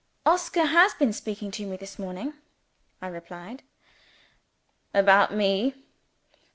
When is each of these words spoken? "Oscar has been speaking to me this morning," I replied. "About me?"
"Oscar 0.25 0.65
has 0.65 0.95
been 0.95 1.13
speaking 1.13 1.51
to 1.51 1.67
me 1.67 1.77
this 1.77 1.99
morning," 1.99 2.33
I 3.03 3.07
replied. 3.07 3.61
"About 4.95 5.31
me?" 5.31 5.75